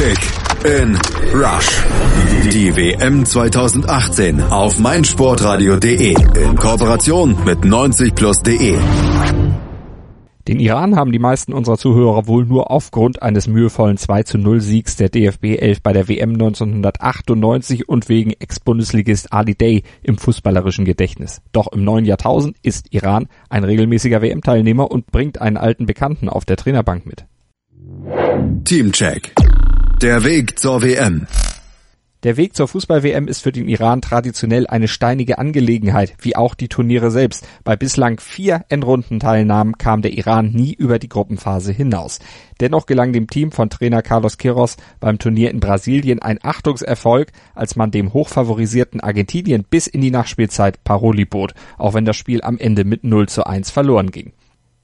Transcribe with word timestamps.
Kick 0.00 0.18
in 0.64 0.98
Rush. 1.34 1.84
Die 2.50 2.74
WM 2.74 3.26
2018 3.26 4.40
auf 4.44 4.78
meinsportradio.de 4.78 6.14
in 6.42 6.56
Kooperation 6.56 7.36
mit 7.44 7.58
90plus.de. 7.58 8.78
Den 10.48 10.58
Iran 10.58 10.96
haben 10.96 11.12
die 11.12 11.18
meisten 11.18 11.52
unserer 11.52 11.76
Zuhörer 11.76 12.26
wohl 12.26 12.46
nur 12.46 12.70
aufgrund 12.70 13.20
eines 13.20 13.46
mühevollen 13.46 13.98
2 13.98 14.22
zu 14.22 14.38
0 14.38 14.62
Siegs 14.62 14.96
der 14.96 15.10
DFB 15.10 15.58
11 15.58 15.82
bei 15.82 15.92
der 15.92 16.08
WM 16.08 16.32
1998 16.32 17.86
und 17.90 18.08
wegen 18.08 18.30
Ex-Bundesligist 18.30 19.34
Ali 19.34 19.54
Day 19.54 19.82
im 20.02 20.16
fußballerischen 20.16 20.86
Gedächtnis. 20.86 21.42
Doch 21.52 21.70
im 21.72 21.84
neuen 21.84 22.06
Jahrtausend 22.06 22.56
ist 22.62 22.86
Iran 22.94 23.28
ein 23.50 23.64
regelmäßiger 23.64 24.22
WM-Teilnehmer 24.22 24.90
und 24.90 25.08
bringt 25.08 25.42
einen 25.42 25.58
alten 25.58 25.84
Bekannten 25.84 26.30
auf 26.30 26.46
der 26.46 26.56
Trainerbank 26.56 27.04
mit. 27.04 27.26
Teamcheck. 28.64 29.34
Der 30.02 30.24
Weg 30.24 30.58
zur 30.58 30.80
WM. 30.80 31.26
Der 32.22 32.38
Weg 32.38 32.56
zur 32.56 32.68
Fußball-WM 32.68 33.28
ist 33.28 33.42
für 33.42 33.52
den 33.52 33.68
Iran 33.68 34.00
traditionell 34.00 34.66
eine 34.66 34.88
steinige 34.88 35.36
Angelegenheit, 35.36 36.14
wie 36.22 36.36
auch 36.36 36.54
die 36.54 36.68
Turniere 36.68 37.10
selbst. 37.10 37.46
Bei 37.64 37.76
bislang 37.76 38.18
vier 38.18 38.64
Endrundenteilnahmen 38.70 39.76
kam 39.76 40.00
der 40.00 40.14
Iran 40.14 40.52
nie 40.52 40.72
über 40.72 40.98
die 40.98 41.10
Gruppenphase 41.10 41.72
hinaus. 41.72 42.18
Dennoch 42.60 42.86
gelang 42.86 43.12
dem 43.12 43.26
Team 43.26 43.52
von 43.52 43.68
Trainer 43.68 44.00
Carlos 44.00 44.38
Queiroz 44.38 44.78
beim 45.00 45.18
Turnier 45.18 45.50
in 45.50 45.60
Brasilien 45.60 46.22
ein 46.22 46.38
Achtungserfolg, 46.42 47.28
als 47.54 47.76
man 47.76 47.90
dem 47.90 48.14
hochfavorisierten 48.14 49.00
Argentinien 49.00 49.66
bis 49.68 49.86
in 49.86 50.00
die 50.00 50.10
Nachspielzeit 50.10 50.82
Paroli 50.82 51.26
bot, 51.26 51.52
auch 51.76 51.92
wenn 51.92 52.06
das 52.06 52.16
Spiel 52.16 52.40
am 52.40 52.56
Ende 52.56 52.84
mit 52.84 53.04
0 53.04 53.28
zu 53.28 53.44
1 53.44 53.70
verloren 53.70 54.10
ging. 54.10 54.32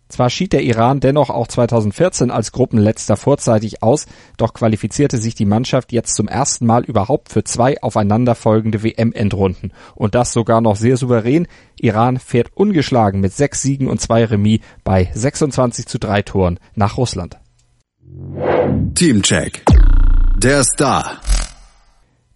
Zwar 0.08 0.30
schied 0.30 0.52
der 0.52 0.62
Iran 0.62 1.00
dennoch 1.00 1.30
auch 1.30 1.48
2014 1.48 2.30
als 2.30 2.52
Gruppenletzter 2.52 3.16
vorzeitig 3.16 3.82
aus, 3.82 4.06
doch 4.36 4.54
qualifizierte 4.54 5.18
sich 5.18 5.34
die 5.34 5.46
Mannschaft 5.46 5.92
jetzt 5.92 6.14
zum 6.14 6.28
ersten 6.28 6.66
Mal 6.66 6.84
überhaupt 6.84 7.32
für 7.32 7.42
zwei 7.42 7.82
aufeinanderfolgende 7.82 8.82
WM-Endrunden. 8.82 9.72
Und 9.94 10.14
das 10.14 10.32
sogar 10.32 10.60
noch 10.60 10.76
sehr 10.76 10.96
souverän. 10.96 11.48
Iran 11.80 12.18
fährt 12.18 12.50
ungeschlagen 12.54 13.20
mit 13.20 13.32
sechs 13.32 13.62
Siegen 13.62 13.88
und 13.88 14.00
zwei 14.00 14.24
Remis 14.24 14.60
bei 14.84 15.10
26 15.12 15.86
zu 15.86 15.98
drei 15.98 16.22
Toren 16.22 16.60
nach 16.74 16.96
Russland. 16.96 17.38
Teamcheck. 18.94 19.64
Der 20.38 20.62
Star. 20.62 21.20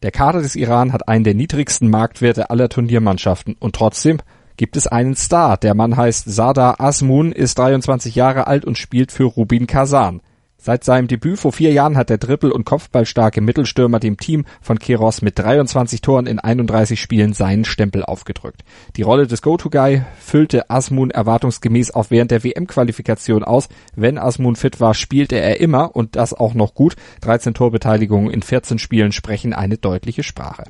Der 0.03 0.11
Kader 0.11 0.41
des 0.41 0.57
Iran 0.57 0.93
hat 0.93 1.09
einen 1.09 1.25
der 1.25 1.35
niedrigsten 1.35 1.91
Marktwerte 1.91 2.51
aller 2.51 2.69
Turniermannschaften 2.69 3.55
und 3.59 3.77
trotzdem 3.77 4.19
gibt 4.57 4.77
es 4.77 4.87
einen 4.87 5.15
Star. 5.15 5.57
Der 5.57 5.75
Mann 5.75 5.97
heißt 5.97 6.25
Sadar 6.27 6.81
Asmun, 6.81 7.33
ist 7.33 7.59
23 7.59 8.15
Jahre 8.15 8.47
alt 8.47 8.65
und 8.65 8.79
spielt 8.79 9.13
für 9.13 9.25
Rubin 9.25 9.67
Kazan. 9.67 10.21
Seit 10.63 10.85
seinem 10.85 11.09
Debüt 11.09 11.39
vor 11.39 11.53
vier 11.53 11.73
Jahren 11.73 11.97
hat 11.97 12.11
der 12.11 12.21
Trippel- 12.21 12.53
und 12.53 12.67
Kopfballstarke 12.67 13.41
Mittelstürmer 13.41 13.99
dem 13.99 14.19
Team 14.19 14.45
von 14.61 14.79
Keros 14.79 15.23
mit 15.23 15.39
23 15.39 16.03
Toren 16.03 16.27
in 16.27 16.39
31 16.39 17.01
Spielen 17.01 17.33
seinen 17.33 17.65
Stempel 17.65 18.05
aufgedrückt. 18.05 18.63
Die 18.97 19.01
Rolle 19.01 19.27
des 19.27 19.41
Go-To-Guy 19.41 20.03
füllte 20.19 20.69
Asmun 20.69 21.11
erwartungsgemäß 21.11 21.93
auch 21.93 22.11
während 22.11 22.31
der 22.31 22.45
WM-Qualifikation 22.45 23.43
aus. 23.43 23.71
Wenn 23.97 24.19
Asmun 24.19 24.55
fit 24.55 24.81
war, 24.81 24.93
spielte 24.93 25.37
er 25.37 25.61
immer 25.61 25.97
und 25.97 26.15
das 26.15 26.35
auch 26.35 26.53
noch 26.53 26.75
gut. 26.75 26.95
13 27.23 27.55
Torbeteiligungen 27.55 28.31
in 28.31 28.43
14 28.43 28.79
Spielen 28.79 29.13
sprechen 29.13 29.55
eine 29.55 29.79
deutliche 29.79 30.23
Sprache. 30.23 30.65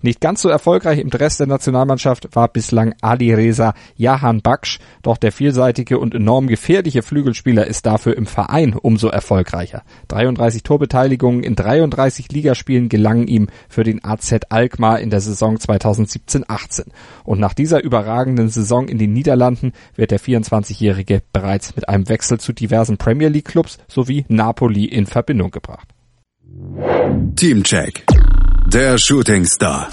Nicht 0.00 0.22
ganz 0.22 0.40
so 0.40 0.48
erfolgreich 0.48 0.98
im 0.98 1.10
Dress 1.10 1.36
der 1.36 1.46
Nationalmannschaft 1.46 2.34
war 2.34 2.48
bislang 2.48 2.94
Ali 3.02 3.34
Reza 3.34 3.74
Jahan 3.96 4.40
Baksh, 4.40 4.78
doch 5.02 5.18
der 5.18 5.30
vielseitige 5.32 5.98
und 5.98 6.14
enorm 6.14 6.46
gefährliche 6.46 7.02
Flügelspieler 7.02 7.66
ist 7.66 7.84
dafür 7.84 8.16
im 8.16 8.24
Verein 8.24 8.72
umso 8.72 9.08
erfolgreicher 9.08 9.25
erfolgreicher. 9.26 9.82
33 10.08 10.62
Torbeteiligungen 10.62 11.42
in 11.42 11.56
33 11.56 12.30
Ligaspielen 12.30 12.88
gelangen 12.88 13.26
ihm 13.26 13.48
für 13.68 13.82
den 13.82 14.04
AZ 14.04 14.32
Alkmaar 14.48 15.00
in 15.00 15.10
der 15.10 15.20
Saison 15.20 15.56
2017-18. 15.56 16.86
Und 17.24 17.40
nach 17.40 17.54
dieser 17.54 17.82
überragenden 17.82 18.48
Saison 18.48 18.88
in 18.88 18.98
den 18.98 19.12
Niederlanden 19.12 19.72
wird 19.96 20.12
der 20.12 20.20
24-Jährige 20.20 21.22
bereits 21.32 21.74
mit 21.74 21.88
einem 21.88 22.08
Wechsel 22.08 22.38
zu 22.38 22.52
diversen 22.52 22.98
Premier 22.98 23.28
League 23.28 23.46
Clubs 23.46 23.78
sowie 23.88 24.24
Napoli 24.28 24.84
in 24.84 25.06
Verbindung 25.06 25.50
gebracht. 25.50 25.88
Teamcheck. 27.34 28.04
Der 28.72 28.96
Shooting 28.98 29.44
Star. 29.44 29.88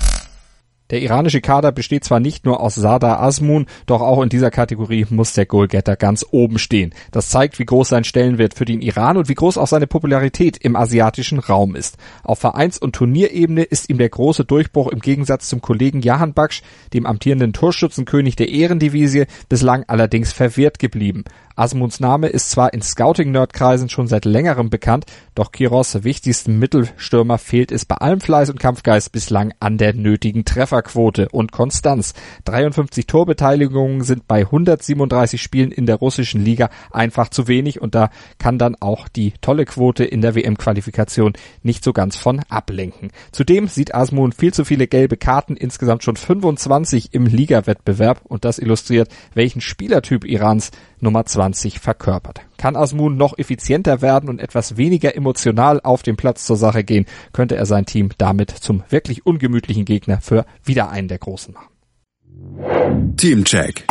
Der 0.93 1.01
iranische 1.01 1.41
Kader 1.41 1.71
besteht 1.71 2.03
zwar 2.03 2.19
nicht 2.19 2.45
nur 2.45 2.59
aus 2.59 2.75
Sadar 2.75 3.19
Asmun, 3.19 3.65
doch 3.87 4.01
auch 4.01 4.21
in 4.21 4.29
dieser 4.29 4.51
Kategorie 4.51 5.07
muss 5.09 5.33
der 5.33 5.47
Goalgetter 5.47 5.95
ganz 5.95 6.23
oben 6.29 6.59
stehen. 6.59 6.93
Das 7.09 7.29
zeigt, 7.29 7.57
wie 7.57 7.65
groß 7.65 7.89
sein 7.89 8.03
Stellenwert 8.03 8.53
für 8.53 8.65
den 8.65 8.79
Iran 8.79 9.17
und 9.17 9.27
wie 9.27 9.33
groß 9.33 9.57
auch 9.57 9.65
seine 9.65 9.87
Popularität 9.87 10.55
im 10.55 10.75
asiatischen 10.75 11.39
Raum 11.39 11.75
ist. 11.75 11.97
Auf 12.23 12.37
Vereins- 12.37 12.77
und 12.77 12.93
Turnierebene 12.93 13.63
ist 13.63 13.89
ihm 13.89 13.97
der 13.97 14.09
große 14.09 14.45
Durchbruch 14.45 14.87
im 14.89 14.99
Gegensatz 14.99 15.49
zum 15.49 15.61
Kollegen 15.61 16.01
Jahan 16.01 16.35
Baksh, 16.35 16.61
dem 16.93 17.07
amtierenden 17.07 17.53
Torschützenkönig 17.53 18.35
der 18.35 18.49
Ehrendivisie, 18.49 19.25
bislang 19.49 19.85
allerdings 19.87 20.31
verwehrt 20.31 20.77
geblieben. 20.77 21.23
Asmunds 21.55 21.99
Name 21.99 22.27
ist 22.27 22.49
zwar 22.49 22.73
in 22.73 22.81
Scouting-Nerdkreisen 22.81 23.89
schon 23.89 24.07
seit 24.07 24.25
längerem 24.25 24.69
bekannt, 24.69 25.05
doch 25.35 25.51
Kiros 25.51 26.03
wichtigsten 26.03 26.57
Mittelstürmer 26.57 27.37
fehlt 27.37 27.71
es 27.71 27.85
bei 27.85 27.95
allem 27.95 28.21
Fleiß 28.21 28.49
und 28.49 28.59
Kampfgeist 28.59 29.11
bislang 29.11 29.53
an 29.59 29.77
der 29.77 29.93
nötigen 29.93 30.45
Trefferquote 30.45 31.29
und 31.29 31.51
Konstanz. 31.51 32.13
53 32.45 33.05
Torbeteiligungen 33.05 34.03
sind 34.03 34.27
bei 34.27 34.41
137 34.41 35.41
Spielen 35.41 35.71
in 35.71 35.85
der 35.85 35.97
russischen 35.97 36.43
Liga 36.43 36.69
einfach 36.91 37.29
zu 37.29 37.47
wenig 37.47 37.81
und 37.81 37.93
da 37.93 38.09
kann 38.39 38.57
dann 38.57 38.75
auch 38.79 39.07
die 39.07 39.33
tolle 39.41 39.65
Quote 39.65 40.03
in 40.03 40.21
der 40.21 40.35
WM-Qualifikation 40.35 41.33
nicht 41.61 41.83
so 41.83 41.93
ganz 41.93 42.17
von 42.17 42.41
ablenken. 42.49 43.11
Zudem 43.31 43.67
sieht 43.67 43.93
Asmun 43.93 44.31
viel 44.31 44.53
zu 44.53 44.65
viele 44.65 44.87
gelbe 44.87 45.17
Karten, 45.17 45.55
insgesamt 45.55 46.03
schon 46.03 46.15
25 46.15 47.13
im 47.13 47.25
Ligawettbewerb 47.25 48.21
und 48.23 48.45
das 48.45 48.57
illustriert, 48.59 49.09
welchen 49.33 49.61
Spielertyp 49.61 50.25
Irans 50.25 50.71
Nummer 50.99 51.25
20 51.43 51.79
verkörpert. 51.79 52.39
Kann 52.57 52.77
Asmun 52.77 53.17
noch 53.17 53.37
effizienter 53.37 54.01
werden 54.01 54.29
und 54.29 54.39
etwas 54.39 54.77
weniger 54.77 55.13
emotional 55.15 55.81
auf 55.81 56.01
dem 56.01 56.15
Platz 56.15 56.45
zur 56.45 56.55
Sache 56.55 56.85
gehen, 56.85 57.05
könnte 57.33 57.57
er 57.57 57.65
sein 57.65 57.85
Team 57.85 58.11
damit 58.17 58.49
zum 58.49 58.83
wirklich 58.89 59.25
ungemütlichen 59.25 59.83
Gegner 59.83 60.21
für 60.21 60.45
wieder 60.63 60.89
einen 60.89 61.09
der 61.09 61.17
Großen 61.17 61.53
machen. 61.53 63.17
Teamcheck. 63.17 63.85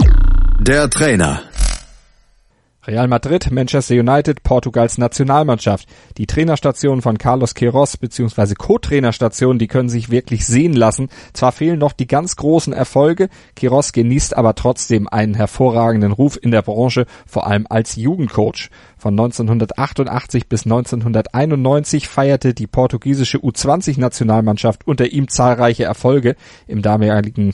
Der 0.60 0.88
Trainer. 0.88 1.42
Real 2.84 3.06
Madrid, 3.06 3.53
Manchester 3.53 3.94
United, 3.94 4.43
Portugals 4.43 4.98
Nationalmannschaft. 4.98 5.87
Die 6.19 6.26
Trainerstationen 6.26 7.00
von 7.00 7.16
Carlos 7.16 7.54
Queiroz 7.54 7.97
bzw. 7.97 8.54
Co-Trainerstationen, 8.54 9.60
die 9.60 9.69
können 9.69 9.88
sich 9.88 10.10
wirklich 10.10 10.44
sehen 10.44 10.72
lassen. 10.72 11.09
Zwar 11.32 11.53
fehlen 11.53 11.78
noch 11.78 11.92
die 11.92 12.09
ganz 12.09 12.34
großen 12.34 12.72
Erfolge, 12.72 13.28
Queiroz 13.54 13.92
genießt 13.92 14.37
aber 14.37 14.56
trotzdem 14.56 15.06
einen 15.06 15.34
hervorragenden 15.34 16.10
Ruf 16.10 16.37
in 16.42 16.50
der 16.50 16.62
Branche, 16.62 17.06
vor 17.25 17.47
allem 17.47 17.69
als 17.71 17.94
Jugendcoach. 17.94 18.69
Von 18.98 19.12
1988 19.15 20.48
bis 20.48 20.65
1991 20.65 22.09
feierte 22.09 22.53
die 22.53 22.66
portugiesische 22.66 23.38
U20-Nationalmannschaft 23.38 24.88
unter 24.88 25.06
ihm 25.06 25.28
zahlreiche 25.28 25.84
Erfolge. 25.84 26.34
Im 26.66 26.82
damaligen 26.82 27.53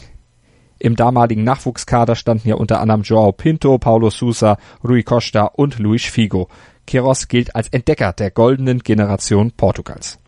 im 0.79 0.97
damaligen 0.97 1.45
Nachwuchskader 1.45 2.15
standen 2.15 2.49
ja 2.49 2.55
unter 2.55 2.81
anderem 2.81 3.03
Joao 3.03 3.33
Pinto, 3.33 3.79
Paulo 3.79 4.11
Sousa, 4.11 4.59
Rui 4.83 5.03
Costa 5.03 5.45
und 5.45 5.79
Luis 5.79 6.05
Figo. 6.05 6.49
Queiroz 6.87 7.29
gilt 7.29 7.55
als 7.55 7.69
Entdecker 7.69 8.13
der 8.13 8.31
goldenen 8.31 8.81
Generation 8.81 9.53
Portugals. 9.53 10.19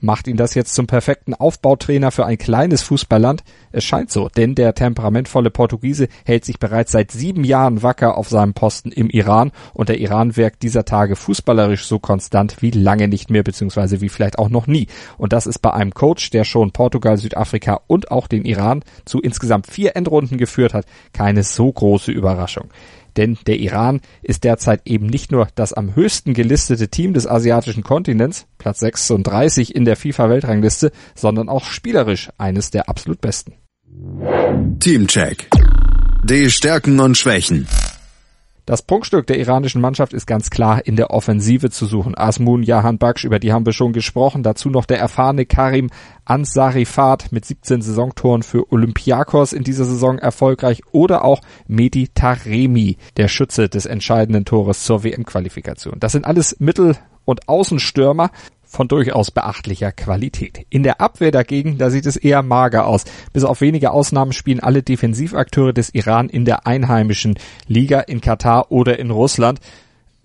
Macht 0.00 0.28
ihn 0.28 0.36
das 0.36 0.54
jetzt 0.54 0.74
zum 0.74 0.86
perfekten 0.86 1.34
Aufbautrainer 1.34 2.10
für 2.10 2.26
ein 2.26 2.38
kleines 2.38 2.82
Fußballland? 2.82 3.42
Es 3.72 3.84
scheint 3.84 4.10
so, 4.10 4.28
denn 4.28 4.54
der 4.54 4.74
temperamentvolle 4.74 5.50
Portugiese 5.50 6.08
hält 6.24 6.44
sich 6.44 6.58
bereits 6.58 6.92
seit 6.92 7.10
sieben 7.10 7.42
Jahren 7.42 7.82
wacker 7.82 8.18
auf 8.18 8.28
seinem 8.28 8.54
Posten 8.54 8.92
im 8.92 9.08
Iran 9.08 9.50
und 9.72 9.88
der 9.88 9.98
Iran 9.98 10.36
wirkt 10.36 10.62
dieser 10.62 10.84
Tage 10.84 11.16
fußballerisch 11.16 11.86
so 11.86 11.98
konstant 11.98 12.60
wie 12.60 12.70
lange 12.70 13.08
nicht 13.08 13.30
mehr, 13.30 13.42
beziehungsweise 13.42 14.00
wie 14.00 14.08
vielleicht 14.08 14.38
auch 14.38 14.50
noch 14.50 14.66
nie. 14.66 14.88
Und 15.16 15.32
das 15.32 15.46
ist 15.46 15.60
bei 15.60 15.72
einem 15.72 15.94
Coach, 15.94 16.30
der 16.30 16.44
schon 16.44 16.72
Portugal, 16.72 17.16
Südafrika 17.16 17.80
und 17.86 18.10
auch 18.10 18.26
den 18.26 18.44
Iran 18.44 18.84
zu 19.04 19.20
insgesamt 19.20 19.66
vier 19.66 19.96
Endrunden 19.96 20.38
geführt 20.38 20.74
hat, 20.74 20.86
keine 21.12 21.42
so 21.42 21.72
große 21.72 22.12
Überraschung. 22.12 22.68
Denn 23.16 23.38
der 23.46 23.58
Iran 23.58 24.00
ist 24.22 24.44
derzeit 24.44 24.82
eben 24.84 25.06
nicht 25.06 25.32
nur 25.32 25.48
das 25.54 25.72
am 25.72 25.94
höchsten 25.94 26.34
gelistete 26.34 26.88
Team 26.88 27.14
des 27.14 27.26
asiatischen 27.26 27.82
Kontinents, 27.82 28.46
Platz 28.58 28.80
36 28.80 29.74
in 29.74 29.84
der 29.84 29.96
FIFA-Weltrangliste, 29.96 30.90
sondern 31.14 31.48
auch 31.48 31.64
spielerisch 31.64 32.30
eines 32.38 32.70
der 32.70 32.88
absolut 32.88 33.20
besten. 33.20 33.54
Teamcheck. 34.80 35.48
Die 36.24 36.50
Stärken 36.50 36.98
und 37.00 37.16
Schwächen. 37.16 37.66
Das 38.66 38.80
Prunkstück 38.80 39.26
der 39.26 39.38
iranischen 39.38 39.82
Mannschaft 39.82 40.14
ist 40.14 40.24
ganz 40.24 40.48
klar 40.48 40.86
in 40.86 40.96
der 40.96 41.10
Offensive 41.10 41.68
zu 41.68 41.84
suchen. 41.84 42.16
Asmun 42.16 42.62
Jahan 42.62 42.96
Baksh, 42.96 43.24
über 43.24 43.38
die 43.38 43.52
haben 43.52 43.66
wir 43.66 43.74
schon 43.74 43.92
gesprochen. 43.92 44.42
Dazu 44.42 44.70
noch 44.70 44.86
der 44.86 44.98
erfahrene 44.98 45.44
Karim 45.44 45.90
Ansarifat 46.24 47.30
mit 47.30 47.44
17 47.44 47.82
Saisontoren 47.82 48.42
für 48.42 48.72
Olympiakos 48.72 49.52
in 49.52 49.64
dieser 49.64 49.84
Saison 49.84 50.18
erfolgreich 50.18 50.80
oder 50.92 51.24
auch 51.24 51.42
Medi 51.66 52.08
Taremi, 52.08 52.96
der 53.18 53.28
Schütze 53.28 53.68
des 53.68 53.84
entscheidenden 53.84 54.46
Tores 54.46 54.84
zur 54.84 55.04
WM-Qualifikation. 55.04 56.00
Das 56.00 56.12
sind 56.12 56.24
alles 56.24 56.56
Mittel- 56.58 56.96
und 57.26 57.50
Außenstürmer 57.50 58.30
von 58.74 58.88
durchaus 58.88 59.30
beachtlicher 59.30 59.92
Qualität. 59.92 60.66
In 60.68 60.82
der 60.82 61.00
Abwehr 61.00 61.30
dagegen, 61.30 61.78
da 61.78 61.90
sieht 61.90 62.06
es 62.06 62.16
eher 62.16 62.42
mager 62.42 62.86
aus. 62.86 63.04
Bis 63.32 63.44
auf 63.44 63.60
wenige 63.60 63.92
Ausnahmen 63.92 64.32
spielen 64.32 64.60
alle 64.60 64.82
Defensivakteure 64.82 65.72
des 65.72 65.90
Iran 65.94 66.28
in 66.28 66.44
der 66.44 66.66
einheimischen 66.66 67.38
Liga 67.68 68.00
in 68.00 68.20
Katar 68.20 68.70
oder 68.70 68.98
in 68.98 69.10
Russland. 69.10 69.60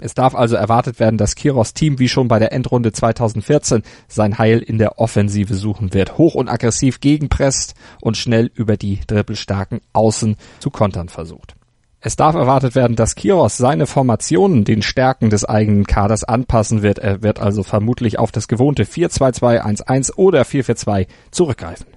Es 0.02 0.14
darf 0.14 0.34
also 0.34 0.56
erwartet 0.56 1.00
werden, 1.00 1.18
dass 1.18 1.36
Kiros 1.36 1.74
Team 1.74 2.00
wie 2.00 2.08
schon 2.08 2.28
bei 2.28 2.40
der 2.40 2.54
Endrunde 2.54 2.92
2014 2.92 3.84
sein 4.08 4.38
Heil 4.38 4.60
in 4.60 4.78
der 4.78 4.98
Offensive 4.98 5.54
suchen 5.54 5.94
wird. 5.94 6.18
Hoch 6.18 6.36
und 6.36 6.50
aggressiv 6.50 7.02
gegenpresst 7.02 7.76
und 8.02 8.18
schnell 8.18 8.50
über 8.54 8.78
die 8.78 9.00
dribbelstarken 9.06 9.82
Außen 9.94 10.38
zu 10.60 10.70
kontern 10.70 11.10
versucht. 11.10 11.59
Es 12.02 12.16
darf 12.16 12.34
erwartet 12.36 12.76
werden, 12.76 12.96
dass 12.96 13.16
Kiros 13.16 13.58
seine 13.58 13.86
Formationen 13.86 14.64
den 14.64 14.82
Stärken 14.82 15.30
des 15.30 15.44
eigenen 15.44 15.86
Kaders 15.86 16.24
anpassen 16.24 16.82
wird. 16.82 17.00
Er 17.00 17.22
wird 17.24 17.40
also 17.40 17.64
vermutlich 17.64 18.18
auf 18.18 18.32
das 18.32 18.48
gewohnte 18.48 18.86
4-2-2-1-1 18.86 20.16
oder 20.16 20.44
4-4-2 20.44 21.08
zurückgreifen. 21.32 21.88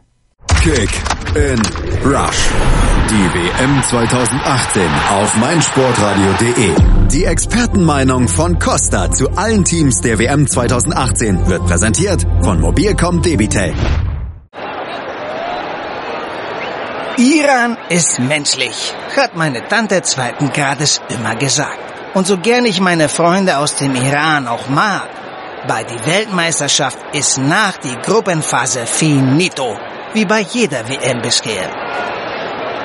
Kick 0.61 0.91
in 1.37 1.61
Rush. 2.05 2.51
Die 3.11 3.15
WM 3.15 3.83
2018 3.83 4.83
auf 5.11 5.37
meinsportradio.de. 5.37 6.75
Die 7.13 7.25
Expertenmeinung 7.25 8.27
von 8.27 8.59
Costa 8.59 9.11
zu 9.11 9.31
allen 9.31 9.65
Teams 9.65 10.01
der 10.01 10.19
WM 10.19 10.49
2018 10.49 11.47
wird 11.47 11.65
präsentiert 11.67 12.27
von 12.43 12.61
Mobilcom 12.61 13.23
Debitel. 13.23 13.73
Iran 17.19 17.77
ist 17.91 18.19
menschlich, 18.21 18.95
hat 19.15 19.37
meine 19.37 19.69
Tante 19.69 20.01
zweiten 20.01 20.51
Grades 20.51 21.03
immer 21.11 21.35
gesagt. 21.35 21.79
Und 22.15 22.27
so 22.27 22.39
gern 22.39 22.65
ich 22.65 22.81
meine 22.81 23.11
Freunde 23.11 23.59
aus 23.59 23.77
dem 23.77 23.95
Iran 23.95 24.49
auch 24.49 24.69
mag, 24.69 25.09
bei 25.69 25.85
die 25.85 26.07
Weltmeisterschaft 26.07 26.99
ist 27.13 27.37
nach 27.37 27.77
die 27.77 27.97
Gruppenphase 28.03 28.87
finito, 28.87 29.77
wie 30.15 30.25
bei 30.25 30.41
jeder 30.41 30.89
WM 30.89 31.21
bisher. 31.21 31.69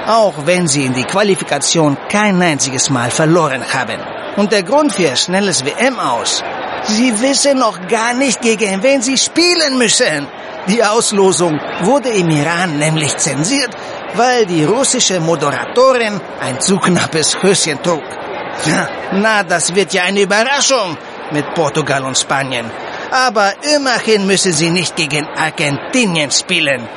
Auch 0.08 0.46
wenn 0.46 0.68
sie 0.68 0.86
in 0.86 0.94
die 0.94 1.06
Qualifikation 1.06 1.98
kein 2.10 2.42
einziges 2.42 2.90
Mal 2.90 3.12
verloren 3.12 3.64
haben. 3.74 4.00
Und 4.36 4.52
der 4.52 4.64
Grund 4.64 4.92
für 4.92 5.16
schnelles 5.16 5.64
WM 5.64 6.00
aus. 6.00 6.44
Sie 6.84 7.22
wissen 7.22 7.60
noch 7.60 7.88
gar 7.88 8.14
nicht, 8.14 8.42
gegen 8.42 8.84
wen 8.84 9.02
sie 9.02 9.18
spielen 9.18 9.78
müssen. 9.78 10.28
Die 10.68 10.84
Auslosung 10.84 11.60
wurde 11.84 12.10
im 12.10 12.30
Iran 12.30 12.78
nämlich 12.78 13.16
zensiert, 13.16 13.70
weil 14.16 14.46
die 14.46 14.64
russische 14.64 15.20
Moderatorin 15.20 16.20
ein 16.42 16.60
zu 16.60 16.78
knappes 16.78 17.42
Höschen 17.42 17.82
trug. 17.82 18.04
Na, 19.12 19.44
das 19.44 19.74
wird 19.76 19.94
ja 19.94 20.04
eine 20.04 20.22
Überraschung 20.22 20.98
mit 21.32 21.54
Portugal 21.54 22.04
und 22.04 22.18
Spanien. 22.18 22.70
Aber 23.12 23.54
immerhin 23.76 24.26
müssen 24.28 24.52
sie 24.52 24.70
nicht 24.70 24.96
gegen 24.96 25.28
Argentinien 25.28 26.32
spielen. 26.32 26.88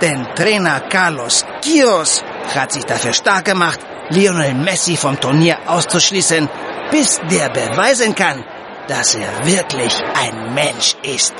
Denn 0.00 0.26
Trainer 0.34 0.80
Carlos 0.88 1.44
Quiros 1.62 2.24
hat 2.54 2.72
sich 2.72 2.84
dafür 2.84 3.12
stark 3.12 3.44
gemacht, 3.44 3.80
Lionel 4.08 4.54
Messi 4.54 4.96
vom 4.96 5.20
Turnier 5.20 5.58
auszuschließen, 5.66 6.48
bis 6.90 7.20
der 7.30 7.50
beweisen 7.50 8.14
kann, 8.14 8.42
dass 8.88 9.14
er 9.14 9.44
wirklich 9.44 9.94
ein 10.14 10.54
Mensch 10.54 10.96
ist. 11.02 11.34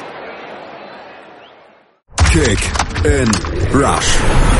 Kick 2.30 2.60
in 3.04 3.28
Rush. 3.74 4.59